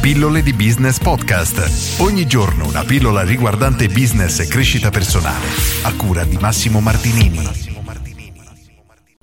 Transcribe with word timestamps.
Pillole 0.00 0.42
di 0.42 0.54
Business 0.54 0.98
Podcast. 0.98 2.00
Ogni 2.00 2.26
giorno 2.26 2.66
una 2.66 2.84
pillola 2.84 3.22
riguardante 3.22 3.86
business 3.88 4.38
e 4.38 4.46
crescita 4.46 4.88
personale. 4.88 5.44
A 5.82 5.94
cura 5.94 6.24
di 6.24 6.38
Massimo 6.40 6.80
Martinini. 6.80 7.46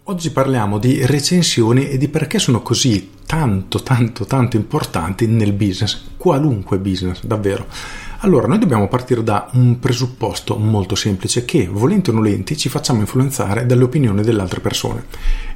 Oggi 0.03 0.29
parliamo 0.29 0.77
di 0.77 1.03
recensioni 1.03 1.89
e 1.89 1.97
di 1.97 2.07
perché 2.09 2.37
sono 2.37 2.61
così 2.61 3.09
tanto, 3.25 3.81
tanto, 3.81 4.25
tanto 4.25 4.55
importanti 4.55 5.25
nel 5.25 5.53
business, 5.53 5.99
qualunque 6.15 6.77
business, 6.77 7.23
davvero. 7.23 7.65
Allora, 8.19 8.45
noi 8.45 8.59
dobbiamo 8.59 8.87
partire 8.87 9.23
da 9.23 9.49
un 9.53 9.79
presupposto 9.79 10.57
molto 10.57 10.93
semplice 10.93 11.43
che, 11.43 11.67
volenti 11.67 12.11
o 12.11 12.13
nolenti, 12.13 12.55
ci 12.55 12.69
facciamo 12.69 12.99
influenzare 12.99 13.65
dalle 13.65 13.83
opinioni 13.83 14.21
delle 14.21 14.41
altre 14.41 14.59
persone. 14.59 15.05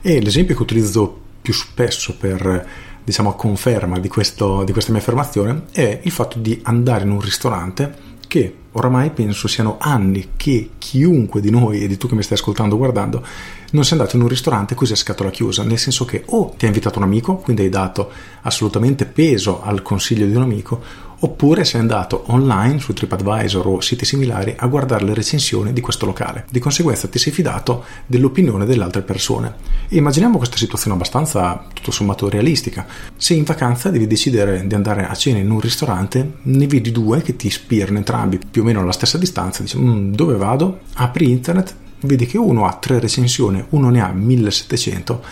E 0.01 0.19
l'esempio 0.19 0.55
che 0.55 0.63
utilizzo 0.63 1.15
più 1.41 1.53
spesso 1.53 2.15
per 2.17 2.89
diciamo, 3.03 3.33
conferma 3.33 3.99
di, 3.99 4.07
questo, 4.07 4.63
di 4.63 4.71
questa 4.71 4.91
mia 4.91 5.01
affermazione 5.01 5.63
è 5.71 5.99
il 6.03 6.11
fatto 6.11 6.39
di 6.39 6.59
andare 6.63 7.03
in 7.03 7.11
un 7.11 7.21
ristorante 7.21 8.09
che 8.27 8.55
oramai 8.73 9.11
penso 9.11 9.47
siano 9.47 9.77
anni 9.79 10.31
che 10.37 10.71
chiunque 10.77 11.41
di 11.41 11.49
noi 11.49 11.81
e 11.83 11.87
di 11.87 11.97
tu 11.97 12.07
che 12.07 12.15
mi 12.15 12.23
stai 12.23 12.37
ascoltando 12.37 12.75
o 12.75 12.77
guardando 12.77 13.25
non 13.71 13.83
sei 13.83 13.97
andato 13.97 14.15
in 14.15 14.23
un 14.23 14.27
ristorante 14.27 14.75
così 14.75 14.93
a 14.93 14.97
scatola 14.97 15.29
chiusa, 15.29 15.63
nel 15.63 15.77
senso 15.77 16.03
che 16.03 16.23
o 16.27 16.53
ti 16.57 16.65
ha 16.65 16.67
invitato 16.67 16.97
un 16.97 17.05
amico, 17.05 17.37
quindi 17.37 17.63
hai 17.63 17.69
dato 17.69 18.11
assolutamente 18.41 19.05
peso 19.05 19.61
al 19.61 19.81
consiglio 19.81 20.25
di 20.25 20.35
un 20.35 20.41
amico, 20.41 21.09
oppure 21.23 21.65
sei 21.65 21.81
andato 21.81 22.23
online 22.27 22.79
su 22.79 22.93
TripAdvisor 22.93 23.65
o 23.67 23.79
siti 23.79 24.05
similari 24.05 24.53
a 24.57 24.67
guardare 24.67 25.05
le 25.05 25.13
recensioni 25.13 25.71
di 25.71 25.81
questo 25.81 26.05
locale. 26.05 26.45
Di 26.49 26.59
conseguenza 26.59 27.07
ti 27.07 27.19
sei 27.19 27.31
fidato 27.31 27.85
dell'opinione 28.05 28.65
delle 28.65 28.83
altre 28.83 29.01
persone. 29.01 29.53
Immaginiamo 29.89 30.37
questa 30.37 30.57
situazione 30.57 30.95
abbastanza 30.95 31.65
tutto 31.73 31.91
sommato 31.91 32.27
realistica. 32.27 32.85
Se 33.15 33.33
in 33.33 33.43
vacanza 33.43 33.89
devi 33.89 34.07
decidere 34.07 34.65
di 34.65 34.73
andare 34.73 35.05
a 35.05 35.13
cena 35.13 35.37
in 35.37 35.51
un 35.51 35.59
ristorante, 35.59 36.37
ne 36.41 36.67
vedi 36.67 36.91
due 36.91 37.21
che 37.21 37.35
ti 37.35 37.47
ispirano 37.47 37.97
entrambi 37.97 38.39
più 38.39 38.60
o 38.61 38.63
meno 38.65 38.79
alla 38.79 38.91
stessa 38.91 39.17
distanza, 39.17 39.61
dici 39.61 39.77
mm, 39.77 40.13
dove 40.13 40.35
vado? 40.35 40.81
Apri 40.95 41.29
internet, 41.29 41.75
vedi 42.01 42.25
che 42.25 42.37
uno 42.37 42.65
ha 42.65 42.73
tre 42.73 42.99
recensioni, 42.99 43.63
uno 43.69 43.89
ne 43.89 44.01
ha 44.01 44.11
1700 44.11 45.23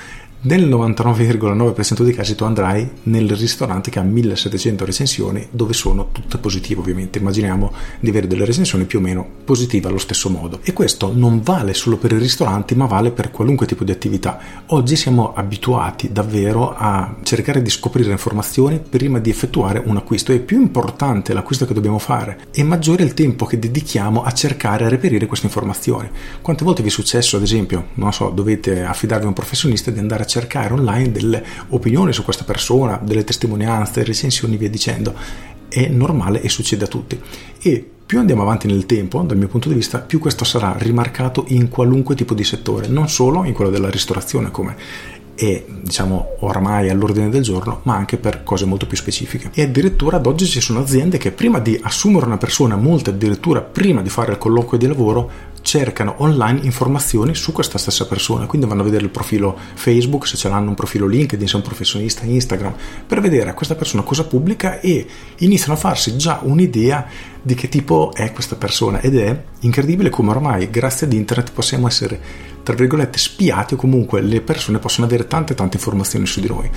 nel 0.42 0.70
99,9% 0.70 2.02
dei 2.02 2.14
casi 2.14 2.34
tu 2.34 2.45
andrai 2.45 2.90
nel 3.04 3.30
ristorante 3.36 3.92
che 3.92 4.00
ha 4.00 4.04
1700 4.04 4.86
recensioni 4.86 5.45
dove 5.52 5.73
sono 5.73 6.12
tutte 6.14 6.38
positive 6.38 6.80
ovviamente. 6.80 7.20
Immaginiamo 7.20 7.73
di 8.00 8.08
avere 8.08 8.26
delle 8.26 8.45
recensioni 8.45 8.86
più 8.86 9.00
o 9.00 9.02
meno 9.02 9.28
positive 9.44 9.90
allo 9.90 9.98
stesso 9.98 10.30
modo. 10.30 10.62
E 10.64 10.72
questo 10.72 11.12
non 11.14 11.42
vale 11.42 11.73
solo 11.73 11.98
per 11.98 12.14
i 12.14 12.17
ristoranti 12.17 12.73
ma 12.73 12.86
vale 12.86 13.12
per 13.12 13.32
qualunque 13.32 13.66
tipo 13.66 13.84
di 13.84 13.92
attività. 13.92 14.40
Oggi 14.67 14.95
siamo 14.95 15.34
abituati 15.34 16.10
davvero 16.10 16.73
a 16.73 17.17
cercare 17.23 17.62
di 17.62 17.70
scoprire 17.70 18.12
informazioni 18.12 18.80
prima 18.80 19.20
di 19.20 19.30
effettuare 19.30 19.82
un 19.84 19.98
acquisto 19.98 20.32
e 20.32 20.40
più 20.40 20.62
importante 20.62 21.34
l'acquisto 21.34 21.66
che 21.66 21.73
dobbiamo 21.73 22.00
fare 22.00 22.45
e 22.52 22.64
maggiore 22.64 23.04
il 23.04 23.14
tempo 23.14 23.45
che 23.45 23.60
dedichiamo 23.60 24.23
a 24.23 24.32
cercare 24.32 24.86
a 24.86 24.90
reperire 24.90 25.26
queste 25.26 25.48
informazioni. 25.48 26.10
Quante 26.42 26.64
volte 26.64 26.82
vi 26.82 26.88
è 26.88 26.92
successo 26.92 27.36
ad 27.36 27.44
esempio, 27.44 27.88
non 27.95 28.14
so, 28.14 28.30
dovete 28.30 28.84
affidarvi 28.84 29.26
a 29.26 29.28
un 29.28 29.34
professionista 29.34 29.92
di 29.92 30.00
andare 30.00 30.23
a 30.23 30.28
cercare 30.30 30.74
online 30.74 31.12
delle 31.12 31.44
opinioni 31.70 32.14
su 32.14 32.24
questa 32.24 32.46
persona, 32.46 33.00
delle 33.04 33.26
testimonianze, 33.26 34.04
recensioni, 34.04 34.56
via 34.56 34.70
dicendo. 34.70 35.14
È 35.68 35.88
normale 35.88 36.42
e 36.42 36.50
succede 36.50 36.86
a 36.86 36.88
tutti. 36.88 37.20
E 37.62 37.90
più 38.06 38.18
andiamo 38.18 38.42
avanti 38.42 38.66
nel 38.66 38.86
tempo, 38.86 39.22
dal 39.22 39.38
mio 39.38 39.48
punto 39.48 39.70
di 39.70 39.76
vista, 39.76 40.00
più 40.00 40.20
questo 40.20 40.44
sarà 40.44 40.76
rimarcato 40.78 41.46
in 41.50 41.70
qualunque 41.70 42.16
tipo 42.16 42.34
di 42.34 42.44
settore, 42.44 42.88
non 42.88 43.08
solo 43.08 43.44
in 43.44 43.54
quello 43.54 43.70
della 43.70 43.90
ristorazione, 43.90 44.50
come 44.50 44.76
è 45.40 45.64
diciamo 45.84 46.36
oramai 46.40 46.90
all'ordine 46.90 47.30
del 47.30 47.44
giorno, 47.44 47.80
ma 47.84 47.96
anche 47.96 48.18
per 48.18 48.44
cose 48.44 48.66
molto 48.66 48.88
più 48.88 48.98
specifiche. 48.98 49.50
E 49.54 49.62
addirittura 49.62 50.18
ad 50.18 50.26
oggi 50.26 50.46
ci 50.46 50.60
sono 50.60 50.80
aziende 50.80 51.18
che 51.18 51.32
prima 51.32 51.60
di 51.60 51.80
assumere 51.82 52.26
una 52.26 52.38
persona, 52.38 52.76
molte 52.76 53.12
addirittura 53.12 53.62
prima 53.62 54.02
di 54.02 54.10
fare 54.10 54.34
il 54.34 54.38
colloquio 54.38 54.78
di 54.78 54.88
lavoro, 54.88 55.32
cercano 55.62 56.16
online 56.18 56.61
informazioni 56.64 57.36
su 57.36 57.52
questa 57.52 57.78
stessa 57.78 58.06
persona, 58.06 58.45
quindi 58.45 58.67
vanno 58.67 58.82
a 58.82 58.86
vedere 58.86 59.04
il 59.04 59.10
profilo 59.10 59.58
Facebook, 59.73 60.28
se 60.28 60.38
ce 60.38 60.50
l'hanno 60.50 60.70
un 60.70 60.76
profilo 60.76 61.08
LinkedIn, 61.08 61.48
se 61.48 61.54
è 61.54 61.58
un 61.58 61.61
professionista 61.61 62.26
Instagram, 62.26 62.73
per 63.06 63.22
vedere 63.22 63.54
questa 63.54 63.76
persona 63.76 64.04
cosa 64.04 64.26
pubblica 64.26 64.80
e 64.80 65.06
iniziano 65.38 65.73
a 65.73 65.78
farsi 65.78 66.17
già 66.17 66.39
un'idea 66.44 67.08
di 67.42 67.56
che 67.56 67.70
tipo 67.70 68.14
è 68.14 68.32
questa 68.32 68.56
persona 68.56 69.00
ed 69.00 69.17
è 69.17 69.44
incredibile 69.61 70.10
come 70.10 70.32
ormai 70.32 70.70
grazie 70.70 71.08
ad 71.08 71.14
internet 71.14 71.52
possiamo 71.52 71.88
essere 71.88 72.20
tra 72.64 72.76
virgolette 72.76 73.17
spiati 73.17 73.76
o 73.76 73.78
comunque 73.78 74.22
le 74.22 74.42
persone 74.42 74.80
possono 74.80 75.08
avere 75.08 75.26
tante 75.28 75.56
tante 75.56 75.78
informazioni 75.78 76.26
su 76.26 76.42
di 76.42 76.48
noi. 76.48 76.70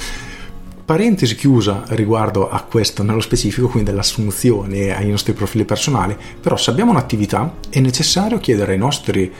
Parentesi 0.84 1.36
chiusa 1.36 1.84
riguardo 1.90 2.50
a 2.50 2.60
questo 2.62 3.04
nello 3.04 3.20
specifico, 3.20 3.68
quindi 3.68 3.90
all'assunzione 3.90 4.94
ai 4.94 5.08
nostri 5.08 5.32
profili 5.32 5.64
personali, 5.64 6.16
però 6.40 6.56
se 6.56 6.70
abbiamo 6.70 6.90
un'attività 6.90 7.54
è 7.70 7.78
necessario 7.78 8.38
chiedere 8.38 8.72
ai 8.72 8.78
nostri 8.78 9.32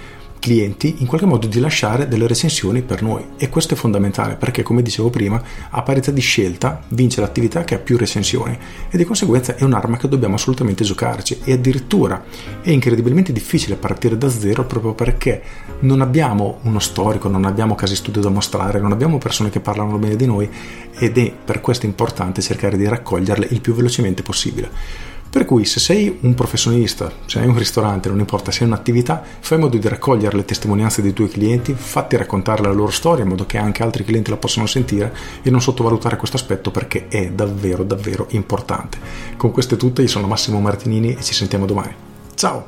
clienti 0.42 0.96
in 0.98 1.06
qualche 1.06 1.24
modo 1.24 1.46
di 1.46 1.60
lasciare 1.60 2.08
delle 2.08 2.26
recensioni 2.26 2.82
per 2.82 3.00
noi 3.00 3.24
e 3.36 3.48
questo 3.48 3.74
è 3.74 3.76
fondamentale 3.76 4.34
perché 4.34 4.64
come 4.64 4.82
dicevo 4.82 5.08
prima 5.08 5.40
a 5.70 5.82
parità 5.82 6.10
di 6.10 6.20
scelta 6.20 6.82
vince 6.88 7.20
l'attività 7.20 7.62
che 7.62 7.76
ha 7.76 7.78
più 7.78 7.96
recensioni 7.96 8.58
e 8.90 8.96
di 8.96 9.04
conseguenza 9.04 9.54
è 9.54 9.62
un'arma 9.62 9.96
che 9.96 10.08
dobbiamo 10.08 10.34
assolutamente 10.34 10.82
giocarci 10.82 11.42
e 11.44 11.52
addirittura 11.52 12.24
è 12.60 12.70
incredibilmente 12.70 13.32
difficile 13.32 13.76
partire 13.76 14.18
da 14.18 14.28
zero 14.28 14.66
proprio 14.66 14.94
perché 14.94 15.42
non 15.80 16.00
abbiamo 16.00 16.58
uno 16.62 16.80
storico, 16.80 17.28
non 17.28 17.44
abbiamo 17.44 17.76
casi 17.76 17.94
studio 17.94 18.20
da 18.20 18.28
mostrare, 18.28 18.80
non 18.80 18.90
abbiamo 18.90 19.18
persone 19.18 19.48
che 19.48 19.60
parlano 19.60 19.96
bene 19.98 20.16
di 20.16 20.26
noi 20.26 20.50
ed 20.98 21.18
è 21.18 21.32
per 21.32 21.60
questo 21.60 21.86
importante 21.86 22.42
cercare 22.42 22.76
di 22.76 22.88
raccoglierle 22.88 23.46
il 23.50 23.60
più 23.60 23.74
velocemente 23.74 24.24
possibile. 24.24 25.20
Per 25.32 25.46
cui 25.46 25.64
se 25.64 25.80
sei 25.80 26.18
un 26.20 26.34
professionista, 26.34 27.10
se 27.24 27.38
hai 27.38 27.46
un 27.46 27.56
ristorante, 27.56 28.10
non 28.10 28.18
importa, 28.18 28.50
se 28.50 28.64
hai 28.64 28.68
un'attività, 28.68 29.22
fai 29.40 29.56
in 29.56 29.64
modo 29.64 29.78
di 29.78 29.88
raccogliere 29.88 30.36
le 30.36 30.44
testimonianze 30.44 31.00
dei 31.00 31.14
tuoi 31.14 31.30
clienti, 31.30 31.72
fatti 31.72 32.18
raccontare 32.18 32.60
la 32.62 32.70
loro 32.70 32.90
storia 32.90 33.22
in 33.22 33.30
modo 33.30 33.46
che 33.46 33.56
anche 33.56 33.82
altri 33.82 34.04
clienti 34.04 34.28
la 34.28 34.36
possano 34.36 34.66
sentire 34.66 35.10
e 35.40 35.48
non 35.48 35.62
sottovalutare 35.62 36.18
questo 36.18 36.36
aspetto 36.36 36.70
perché 36.70 37.08
è 37.08 37.30
davvero 37.30 37.82
davvero 37.82 38.26
importante. 38.32 38.98
Con 39.38 39.52
questo 39.52 39.76
è 39.76 39.78
tutto, 39.78 40.02
io 40.02 40.08
sono 40.08 40.26
Massimo 40.26 40.60
Martinini 40.60 41.16
e 41.16 41.22
ci 41.22 41.32
sentiamo 41.32 41.64
domani. 41.64 41.94
Ciao! 42.34 42.66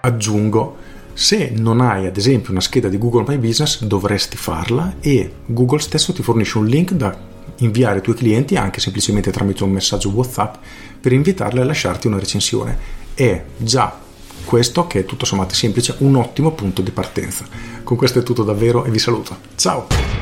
Aggiungo 0.00 0.76
se 1.12 1.52
non 1.56 1.80
hai 1.80 2.06
ad 2.06 2.16
esempio 2.16 2.52
una 2.52 2.60
scheda 2.60 2.88
di 2.88 2.98
Google 2.98 3.24
My 3.26 3.38
Business 3.38 3.82
dovresti 3.82 4.36
farla 4.36 4.94
e 5.00 5.32
Google 5.44 5.80
stesso 5.80 6.12
ti 6.12 6.22
fornisce 6.22 6.58
un 6.58 6.66
link 6.66 6.92
da 6.92 7.34
inviare 7.58 7.96
ai 7.96 8.02
tuoi 8.02 8.16
clienti 8.16 8.56
anche 8.56 8.80
semplicemente 8.80 9.30
tramite 9.30 9.64
un 9.64 9.70
messaggio 9.70 10.10
WhatsApp 10.10 10.56
per 11.00 11.12
invitarli 11.12 11.60
a 11.60 11.64
lasciarti 11.64 12.06
una 12.06 12.18
recensione. 12.18 12.78
È 13.14 13.44
già 13.56 14.04
questo, 14.44 14.86
che 14.86 15.00
è 15.00 15.04
tutto 15.04 15.24
sommato 15.24 15.54
semplice, 15.54 15.96
un 15.98 16.16
ottimo 16.16 16.52
punto 16.52 16.82
di 16.82 16.90
partenza. 16.90 17.44
Con 17.82 17.96
questo 17.96 18.20
è 18.20 18.22
tutto 18.22 18.42
davvero 18.42 18.84
e 18.84 18.90
vi 18.90 18.98
saluto. 18.98 19.36
Ciao! 19.56 20.15